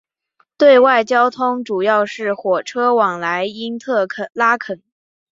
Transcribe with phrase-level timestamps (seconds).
[0.57, 4.81] 对外交通主要是火车往来因特拉肯。